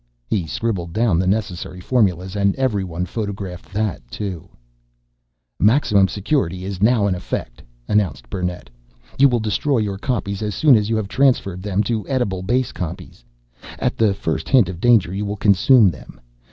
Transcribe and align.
He 0.25 0.47
scribbled 0.47 0.93
down 0.93 1.19
the 1.19 1.27
necessary 1.27 1.79
formulas 1.79 2.35
and 2.35 2.55
everyone 2.55 3.05
photographed 3.05 3.71
that 3.71 4.01
too. 4.09 4.49
"Maximum 5.59 6.07
security 6.07 6.65
is 6.65 6.81
now 6.81 7.05
in 7.05 7.13
effect," 7.13 7.61
announced 7.87 8.27
Burnett. 8.27 8.71
"You 9.19 9.29
will 9.29 9.39
destroy 9.39 9.77
your 9.77 9.99
copies 9.99 10.41
as 10.41 10.55
soon 10.55 10.75
as 10.75 10.89
you 10.89 10.95
have 10.95 11.07
transferred 11.07 11.61
them 11.61 11.83
to 11.83 12.07
edible 12.07 12.41
base 12.41 12.71
copies. 12.71 13.23
At 13.77 13.95
the 13.95 14.15
first 14.15 14.49
hint 14.49 14.69
of 14.69 14.81
danger 14.81 15.13
you 15.13 15.23
will 15.23 15.37
consume 15.37 15.91
them. 15.91 16.19